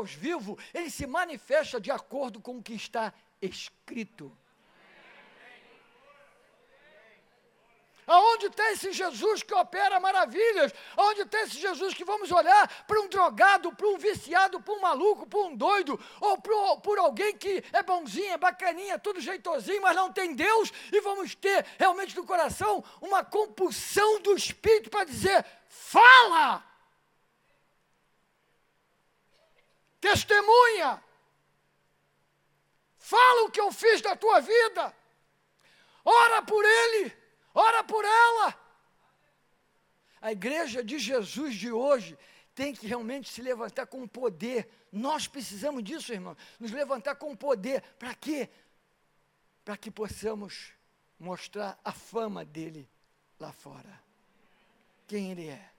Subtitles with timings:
[0.00, 4.34] Deus vivo, ele se manifesta de acordo com o que está escrito.
[8.06, 10.72] Aonde está esse Jesus que opera maravilhas?
[10.96, 14.80] Aonde está esse Jesus que vamos olhar para um drogado, para um viciado, para um
[14.80, 19.82] maluco, para um doido, ou por, por alguém que é bonzinho, é bacaninha, tudo jeitosinho,
[19.82, 25.04] mas não tem Deus, e vamos ter realmente no coração uma compulsão do Espírito para
[25.04, 26.69] dizer: fala!
[30.00, 31.02] Testemunha!
[32.98, 34.94] Fala o que eu fiz da tua vida!
[36.04, 37.20] Ora por ele!
[37.54, 38.58] ora por ela.
[40.20, 42.18] A igreja de Jesus de hoje
[42.54, 44.68] tem que realmente se levantar com poder.
[44.92, 46.36] Nós precisamos disso, irmão.
[46.58, 47.82] Nos levantar com poder.
[47.98, 48.48] Para quê?
[49.64, 50.72] Para que possamos
[51.18, 52.88] mostrar a fama dele
[53.38, 54.00] lá fora.
[55.06, 55.70] Quem ele é.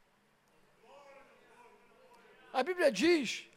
[2.52, 3.48] A Bíblia diz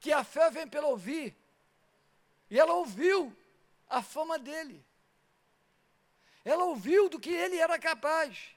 [0.00, 1.36] que a fé vem pelo ouvir.
[2.50, 3.36] E ela ouviu
[3.88, 4.84] a fama dele.
[6.44, 8.56] Ela ouviu do que ele era capaz.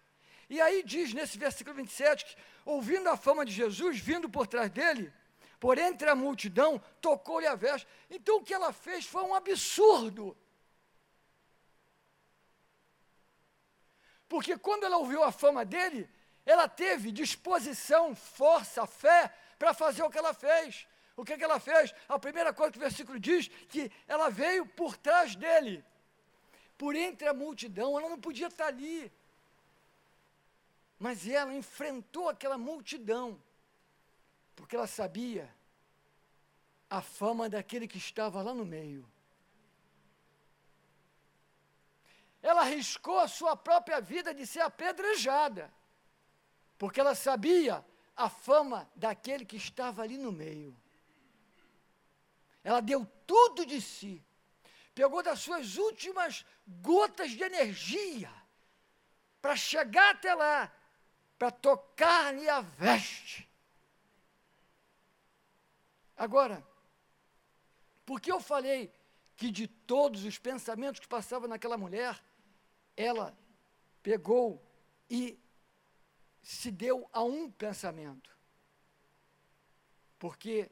[0.50, 4.70] E aí diz nesse versículo 27 que, ouvindo a fama de Jesus, vindo por trás
[4.70, 5.12] dele,
[5.60, 7.88] por entre a multidão, tocou-lhe a veste.
[8.10, 10.38] Então o que ela fez foi um absurdo.
[14.28, 16.10] Porque quando ela ouviu a fama dele,
[16.46, 20.88] ela teve disposição, força, fé para fazer o que ela fez.
[21.16, 21.94] O que, que ela fez?
[22.08, 25.84] A primeira coisa que o versículo diz, que ela veio por trás dele
[26.82, 29.12] por entre a multidão, ela não podia estar ali.
[30.98, 33.40] Mas ela enfrentou aquela multidão,
[34.56, 35.48] porque ela sabia
[36.90, 39.08] a fama daquele que estava lá no meio.
[42.42, 45.72] Ela arriscou a sua própria vida de ser apedrejada,
[46.80, 47.86] porque ela sabia
[48.18, 50.76] a fama daquele que estava ali no meio.
[52.64, 54.24] Ela deu tudo de si
[54.94, 58.32] pegou das suas últimas gotas de energia
[59.42, 60.72] para chegar até lá,
[61.38, 63.50] para tocar-lhe a veste.
[66.16, 66.66] Agora,
[68.06, 68.94] por que eu falei
[69.36, 72.22] que de todos os pensamentos que passavam naquela mulher,
[72.96, 73.36] ela
[74.04, 74.64] pegou
[75.10, 75.40] e
[76.44, 78.30] se deu a um pensamento?
[80.20, 80.70] Porque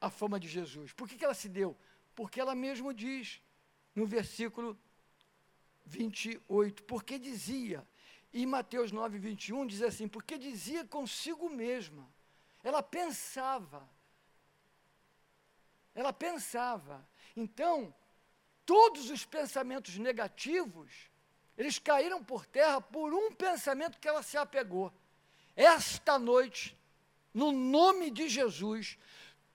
[0.00, 0.92] a fama de Jesus.
[0.92, 1.76] Por que, que ela se deu?
[2.14, 3.40] Porque ela mesmo diz
[3.94, 4.78] no versículo
[5.84, 7.86] 28, porque dizia,
[8.32, 12.06] e Mateus 9, 21 diz assim, porque dizia consigo mesma,
[12.62, 13.88] ela pensava,
[15.94, 17.08] ela pensava.
[17.34, 17.94] Então,
[18.66, 20.90] todos os pensamentos negativos,
[21.56, 24.92] eles caíram por terra por um pensamento que ela se apegou.
[25.54, 26.76] Esta noite,
[27.32, 28.98] no nome de Jesus,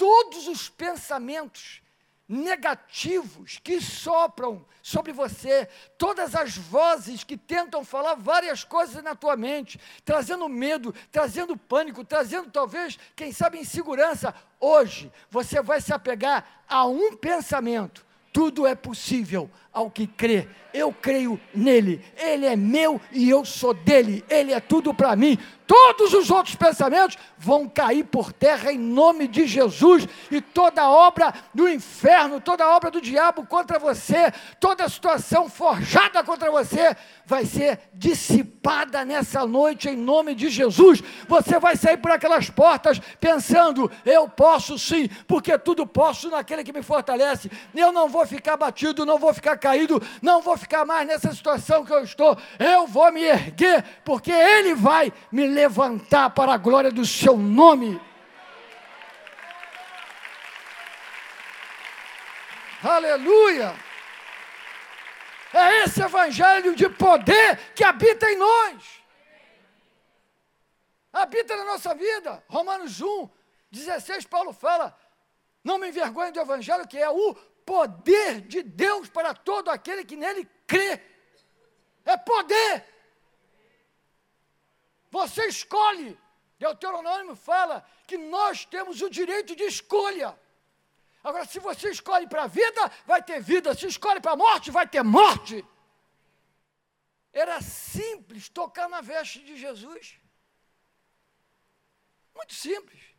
[0.01, 1.79] todos os pensamentos
[2.27, 9.37] negativos que sopram sobre você, todas as vozes que tentam falar várias coisas na tua
[9.37, 14.33] mente, trazendo medo, trazendo pânico, trazendo talvez, quem sabe, insegurança.
[14.59, 20.47] Hoje você vai se apegar a um pensamento: tudo é possível ao que crê.
[20.73, 25.37] Eu creio nele, ele é meu e eu sou dele, ele é tudo para mim
[25.71, 31.33] todos os outros pensamentos vão cair por terra em nome de Jesus, e toda obra
[31.53, 36.93] do inferno, toda obra do diabo contra você, toda situação forjada contra você,
[37.25, 41.01] vai ser dissipada nessa noite em nome de Jesus.
[41.25, 46.73] Você vai sair por aquelas portas pensando: eu posso sim, porque tudo posso naquele que
[46.73, 47.49] me fortalece.
[47.73, 51.85] Eu não vou ficar batido, não vou ficar caído, não vou ficar mais nessa situação
[51.85, 52.37] que eu estou.
[52.59, 58.01] Eu vou me erguer, porque Ele vai me levantar para a glória do seu nome.
[62.83, 63.75] Aleluia!
[65.53, 69.01] É esse evangelho de poder que habita em nós.
[71.13, 72.43] Habita na nossa vida.
[72.47, 73.29] Romanos 1,
[73.69, 74.97] 16, Paulo fala:
[75.63, 77.35] Não me envergonhe do evangelho, que é o
[77.65, 80.99] poder de Deus para todo aquele que nele crê.
[82.05, 82.85] É poder.
[85.09, 86.17] Você escolhe.
[86.57, 90.39] Deuteronômio fala que nós temos o direito de escolha.
[91.23, 93.73] Agora, se você escolhe para a vida, vai ter vida.
[93.75, 95.63] Se escolhe para a morte, vai ter morte.
[97.31, 100.19] Era simples tocar na veste de Jesus.
[102.35, 103.10] Muito simples.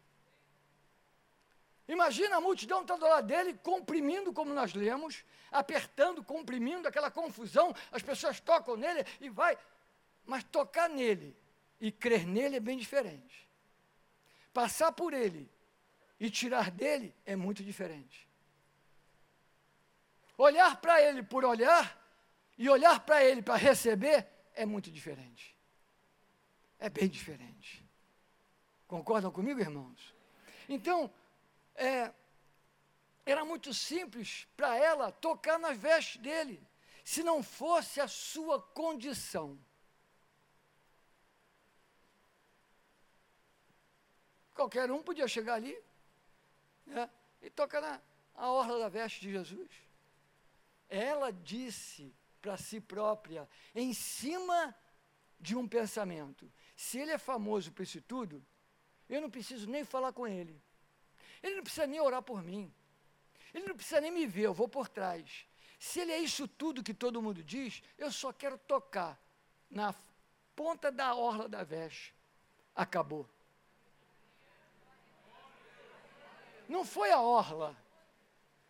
[1.88, 7.74] Imagina a multidão estando do lado dele, comprimindo, como nós lemos, apertando, comprimindo, aquela confusão,
[7.90, 9.58] as pessoas tocam nele e vai.
[10.24, 11.36] Mas tocar nele
[11.80, 13.48] e crer nele é bem diferente.
[14.52, 15.50] passar por ele
[16.20, 18.28] e tirar dele é muito diferente.
[20.36, 21.98] Olhar para ele por olhar
[22.58, 25.56] e olhar para ele para receber é muito diferente.
[26.78, 27.84] É bem diferente.
[28.86, 30.14] Concordam comigo, irmãos?
[30.68, 31.10] Então,
[31.74, 32.12] é,
[33.24, 36.62] era muito simples para ela tocar nas vestes dele,
[37.04, 39.58] se não fosse a sua condição.
[44.54, 45.76] Qualquer um podia chegar ali
[46.86, 47.10] né,
[47.40, 48.00] e tocar na
[48.34, 49.70] a orla da veste de Jesus.
[50.88, 54.74] Ela disse para si própria, em cima
[55.38, 58.44] de um pensamento: se ele é famoso por isso tudo,
[59.08, 60.60] eu não preciso nem falar com ele.
[61.42, 62.72] Ele não precisa nem orar por mim.
[63.52, 65.46] Ele não precisa nem me ver, eu vou por trás.
[65.78, 69.20] Se ele é isso tudo que todo mundo diz, eu só quero tocar
[69.68, 69.94] na
[70.54, 72.14] ponta da orla da veste.
[72.74, 73.28] Acabou.
[76.68, 77.76] Não foi a orla,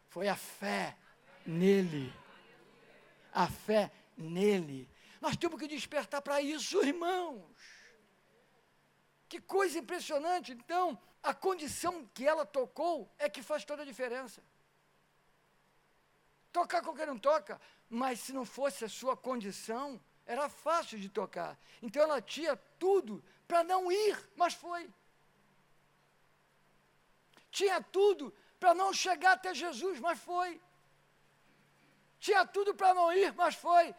[0.09, 0.97] foi a fé
[1.47, 2.13] nele.
[3.33, 4.89] A fé nele.
[5.21, 7.45] Nós temos que despertar para isso, irmãos.
[9.29, 10.53] Que coisa impressionante.
[10.53, 14.43] Então, a condição que ela tocou é que faz toda a diferença.
[16.53, 21.59] Tocar qualquer um toca, mas se não fosse a sua condição, era fácil de tocar.
[21.81, 24.91] Então ela tinha tudo para não ir, mas foi.
[27.51, 30.61] Tinha tudo para não chegar até Jesus, mas foi.
[32.19, 33.95] Tinha tudo para não ir, mas foi.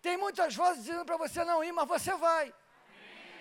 [0.00, 2.54] Tem muitas vozes dizendo para você não ir, mas você vai.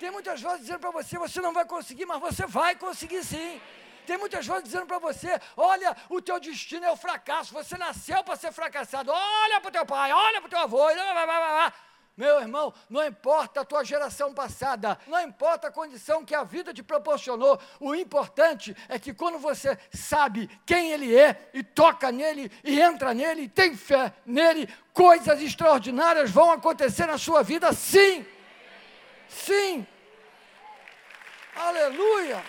[0.02, 3.62] Tem muitas vozes dizendo para você, você não vai conseguir, mas você vai conseguir sim.
[4.08, 8.24] Tem muitas vozes dizendo para você: olha, o teu destino é o fracasso, você nasceu
[8.24, 9.12] para ser fracassado.
[9.12, 10.88] Olha para o teu pai, olha para o teu avô.
[12.18, 16.74] Meu irmão, não importa a tua geração passada, não importa a condição que a vida
[16.74, 22.52] te proporcionou, o importante é que quando você sabe quem Ele é, e toca nele,
[22.64, 28.26] e entra nele, e tem fé nele, coisas extraordinárias vão acontecer na sua vida, sim.
[29.32, 29.88] Sim.
[31.56, 32.44] Aleluia.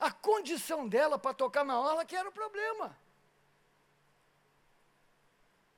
[0.00, 2.98] A condição dela para tocar na orla que era o problema.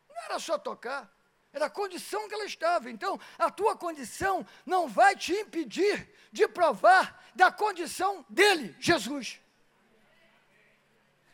[0.08, 1.10] Não era só tocar,
[1.52, 2.90] era a condição que ela estava.
[2.90, 9.40] Então, a tua condição não vai te impedir de provar da condição dele, Jesus.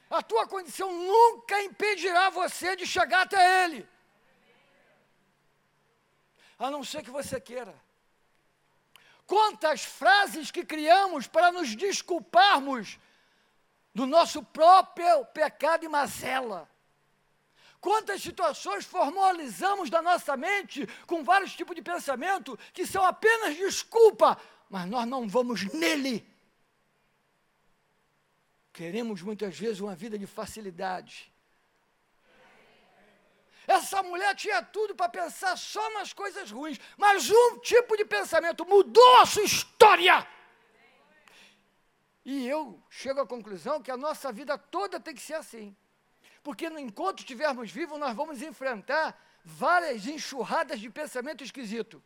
[0.08, 3.88] A tua condição nunca impedirá você de chegar até Ele.
[6.58, 7.74] A não ser que você queira.
[9.26, 12.98] Quantas frases que criamos para nos desculparmos
[13.92, 16.68] do nosso próprio pecado e mazela.
[17.80, 24.38] Quantas situações formalizamos da nossa mente com vários tipos de pensamento que são apenas desculpa,
[24.68, 26.28] mas nós não vamos nele
[28.76, 31.32] Queremos muitas vezes uma vida de facilidade.
[33.66, 38.66] Essa mulher tinha tudo para pensar só nas coisas ruins, mas um tipo de pensamento
[38.66, 40.28] mudou a sua história.
[42.22, 45.74] E eu chego à conclusão que a nossa vida toda tem que ser assim.
[46.42, 52.02] Porque enquanto estivermos vivos, nós vamos enfrentar várias enxurradas de pensamento esquisito.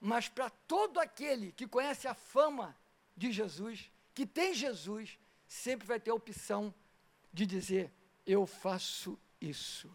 [0.00, 2.76] Mas para todo aquele que conhece a fama
[3.16, 5.16] de Jesus, que tem Jesus,
[5.48, 6.72] sempre vai ter a opção
[7.32, 7.90] de dizer:
[8.26, 9.90] eu faço isso.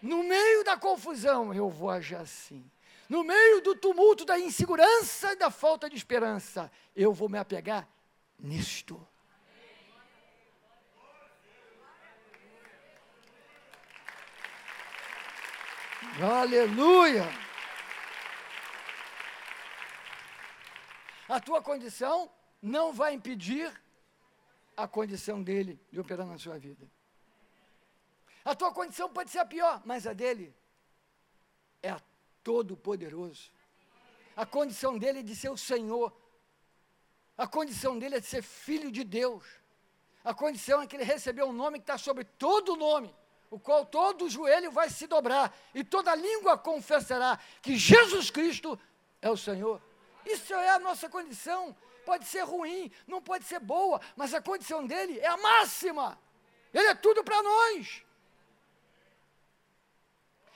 [0.00, 2.68] No meio da confusão, eu vou agir assim.
[3.08, 7.88] No meio do tumulto, da insegurança e da falta de esperança, eu vou me apegar
[8.38, 9.06] nisto.
[16.20, 17.24] Aleluia!
[21.28, 23.72] A tua condição não vai impedir
[24.78, 26.88] a condição dele de operar na sua vida.
[28.44, 30.54] A tua condição pode ser a pior, mas a dele
[31.82, 32.00] é a
[32.44, 33.50] todo-poderoso.
[34.36, 36.16] A condição dele é de ser o Senhor.
[37.36, 39.44] A condição dele é de ser filho de Deus.
[40.24, 43.12] A condição é que ele recebeu um nome que está sobre todo nome,
[43.50, 48.78] o qual todo joelho vai se dobrar e toda língua confessará que Jesus Cristo
[49.20, 49.82] é o Senhor.
[50.24, 51.76] Isso é a nossa condição
[52.08, 56.18] pode ser ruim, não pode ser boa, mas a condição dele é a máxima.
[56.72, 58.02] Ele é tudo para nós.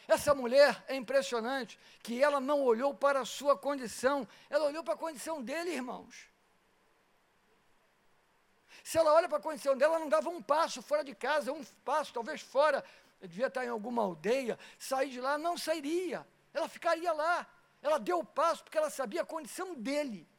[0.09, 4.94] Essa mulher é impressionante que ela não olhou para a sua condição, ela olhou para
[4.94, 6.26] a condição dele, irmãos.
[8.82, 11.52] Se ela olha para a condição dela, ela não dava um passo fora de casa,
[11.52, 12.82] um passo, talvez fora,
[13.21, 17.47] devia estar em alguma aldeia, sair de lá, não sairia, ela ficaria lá.
[17.82, 20.32] ela deu o passo porque ela sabia a condição dele.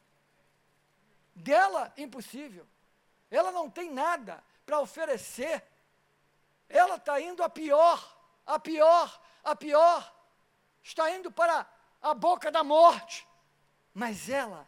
[1.35, 2.67] Dela, impossível.
[3.29, 5.63] Ela não tem nada para oferecer.
[6.69, 10.13] Ela está indo a pior, a pior, a pior.
[10.81, 11.67] Está indo para
[12.01, 13.27] a boca da morte.
[13.93, 14.67] Mas ela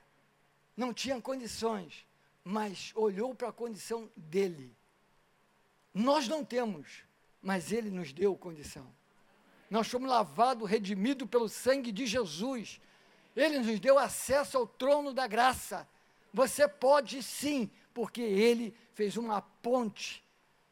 [0.75, 2.05] não tinha condições,
[2.43, 4.75] mas olhou para a condição dele.
[5.93, 7.03] Nós não temos,
[7.41, 8.93] mas ele nos deu condição.
[9.69, 12.79] Nós fomos lavados, redimidos pelo sangue de Jesus.
[13.35, 15.87] Ele nos deu acesso ao trono da graça.
[16.35, 20.21] Você pode sim, porque ele fez uma ponte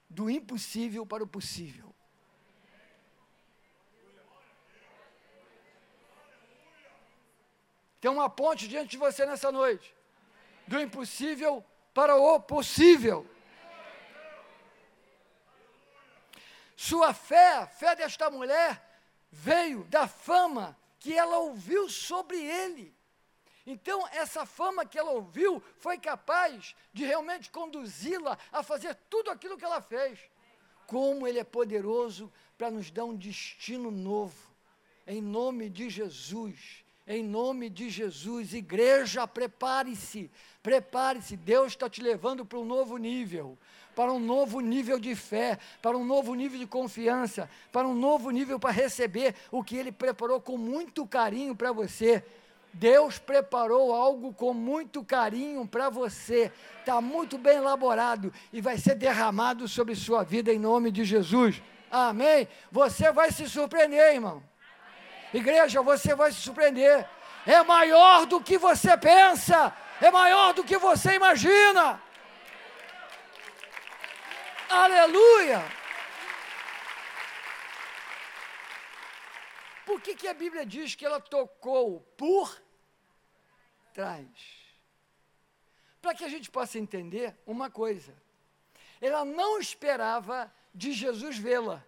[0.09, 1.95] do impossível para o possível.
[8.01, 9.95] Tem uma ponte diante de você nessa noite.
[10.67, 13.25] Do impossível para o possível.
[16.75, 18.83] Sua fé, a fé desta mulher,
[19.31, 22.93] veio da fama que ela ouviu sobre ele.
[23.65, 29.57] Então, essa fama que ela ouviu foi capaz de realmente conduzi-la a fazer tudo aquilo
[29.57, 30.19] que ela fez.
[30.85, 34.51] Como ele é poderoso para nos dar um destino novo.
[35.07, 36.83] Em nome de Jesus.
[37.05, 41.35] Em nome de Jesus, igreja, prepare-se, prepare-se.
[41.35, 43.57] Deus está te levando para um novo nível,
[43.93, 48.31] para um novo nível de fé, para um novo nível de confiança, para um novo
[48.31, 52.23] nível para receber o que Ele preparou com muito carinho para você.
[52.73, 58.95] Deus preparou algo com muito carinho para você, está muito bem elaborado e vai ser
[58.95, 61.61] derramado sobre sua vida em nome de Jesus.
[61.91, 62.47] Amém?
[62.71, 64.43] Você vai se surpreender, irmão.
[65.33, 67.07] Igreja, você vai se surpreender.
[67.45, 72.01] É maior do que você pensa, é maior do que você imagina.
[74.69, 75.82] Aleluia!
[79.85, 82.61] Por que, que a Bíblia diz que ela tocou por
[83.93, 84.27] trás?
[86.01, 88.13] Para que a gente possa entender uma coisa.
[89.01, 91.83] Ela não esperava de Jesus vê-la.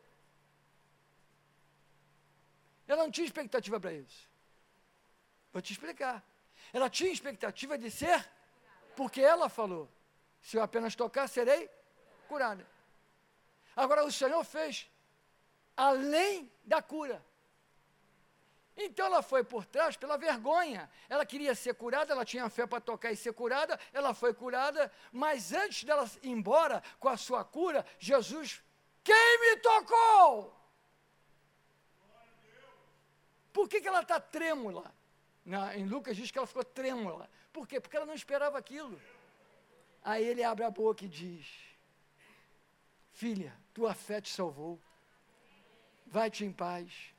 [2.87, 4.29] Ela não tinha expectativa para isso.
[5.51, 6.23] Vou te explicar.
[6.73, 8.29] Ela tinha expectativa de ser,
[8.95, 9.89] porque ela falou:
[10.41, 11.69] se eu apenas tocar, serei
[12.27, 12.67] curada.
[13.75, 14.89] Agora, o Senhor fez
[15.75, 17.23] além da cura.
[18.77, 20.89] Então ela foi por trás pela vergonha.
[21.07, 24.91] Ela queria ser curada, ela tinha fé para tocar e ser curada, ela foi curada,
[25.11, 28.61] mas antes dela ir embora com a sua cura, Jesus,
[29.03, 30.53] quem me tocou?
[33.53, 34.93] Por que, que ela está trêmula?
[35.45, 37.29] Na, em Lucas diz que ela ficou trêmula.
[37.53, 37.79] Por quê?
[37.79, 38.99] Porque ela não esperava aquilo.
[40.03, 41.47] Aí ele abre a boca e diz:
[43.13, 44.81] Filha, tua fé te salvou.
[46.05, 47.14] Vai-te em paz.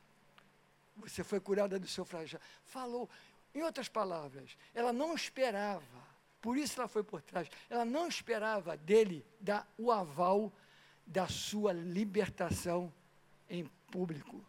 [0.96, 2.42] Você foi curada do seu flagelo.
[2.64, 3.08] Falou.
[3.54, 6.04] Em outras palavras, ela não esperava.
[6.42, 7.48] Por isso ela foi por trás.
[7.70, 10.52] Ela não esperava dele dar o aval
[11.06, 12.92] da sua libertação
[13.48, 14.44] em público.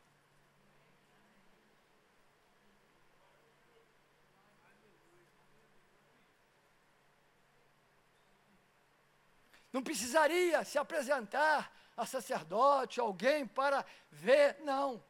[9.72, 15.04] Não precisaria se apresentar a sacerdote, alguém para ver, não.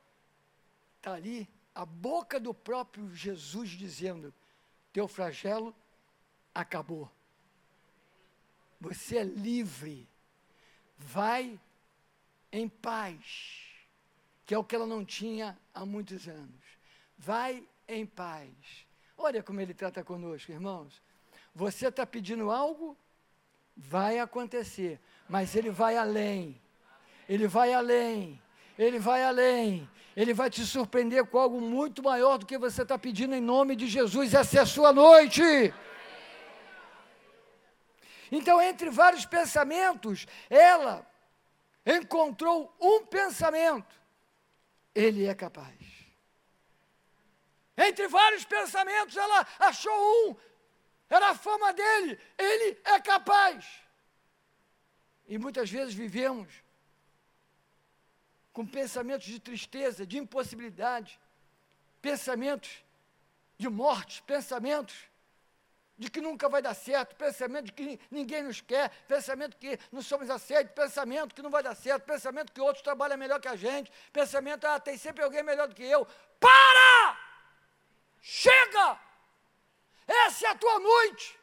[1.08, 4.34] Está ali a boca do próprio Jesus dizendo:
[4.92, 5.74] Teu flagelo
[6.54, 7.10] acabou.
[8.82, 10.06] Você é livre.
[10.98, 11.58] Vai
[12.52, 13.70] em paz,
[14.46, 16.66] que é o que ela não tinha há muitos anos.
[17.18, 18.50] Vai em paz.
[19.18, 21.02] Olha como ele trata conosco, irmãos.
[21.56, 22.98] Você está pedindo algo,
[23.80, 25.00] Vai acontecer,
[25.30, 26.60] mas ele vai além.
[27.30, 28.42] Ele vai além.
[28.78, 29.90] Ele vai além.
[30.16, 33.76] Ele vai te surpreender com algo muito maior do que você está pedindo em nome
[33.76, 34.34] de Jesus.
[34.34, 35.42] Essa é a sua noite.
[38.32, 41.06] Então, entre vários pensamentos, ela
[41.86, 43.96] encontrou um pensamento:
[44.94, 45.76] Ele é capaz.
[47.78, 50.36] Entre vários pensamentos, ela achou um:
[51.10, 52.20] era a fama dele.
[52.38, 53.66] Ele é capaz.
[55.28, 56.67] E muitas vezes vivemos
[58.58, 61.20] com pensamentos de tristeza, de impossibilidade,
[62.02, 62.84] pensamentos
[63.56, 64.96] de morte, pensamentos
[65.96, 70.02] de que nunca vai dar certo, pensamento de que ninguém nos quer, pensamento que não
[70.02, 73.56] somos aceitos, pensamento que não vai dar certo, pensamento que outros trabalham melhor que a
[73.56, 76.08] gente, pensamento, ah, tem sempre alguém melhor do que eu.
[76.40, 77.16] Para!
[78.20, 79.00] Chega!
[80.08, 81.40] Essa é a tua noite.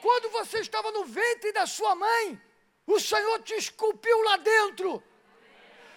[0.00, 2.40] Quando você estava no ventre da sua mãe,
[2.86, 5.02] o Senhor te esculpiu lá dentro.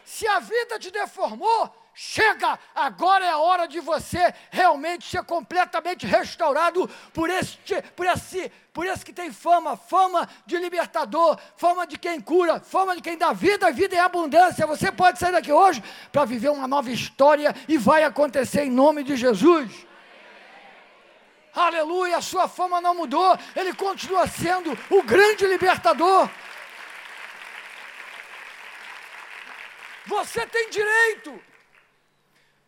[0.06, 6.06] Se a vida te deformou, chega, agora é a hora de você realmente ser completamente
[6.06, 11.98] restaurado por este, por esse, por esse que tem fama, fama de libertador, fama de
[11.98, 14.68] quem cura, fama de quem dá vida, vida e abundância.
[14.68, 19.04] Você pode sair daqui hoje para viver uma nova história e vai acontecer em nome
[19.04, 19.72] de Jesus.
[21.56, 26.28] Aleluia, a sua fama não mudou, ele continua sendo o grande libertador.
[30.06, 31.42] Você tem direito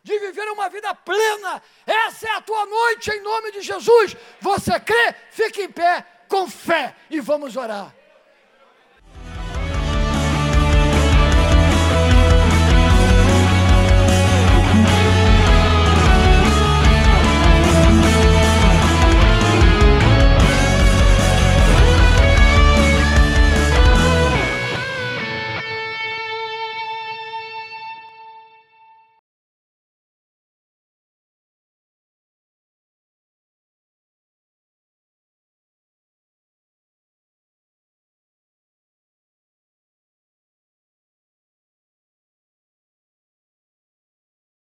[0.02, 1.62] de viver uma vida plena.
[1.84, 4.16] Essa é a tua noite em nome de Jesus.
[4.40, 5.14] Você crê?
[5.30, 7.94] Fique em pé com fé e vamos orar.